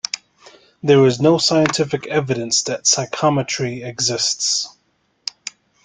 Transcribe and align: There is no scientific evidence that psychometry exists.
There 0.81 1.05
is 1.05 1.19
no 1.21 1.37
scientific 1.37 2.07
evidence 2.07 2.63
that 2.63 2.87
psychometry 2.87 3.83
exists. 3.83 4.67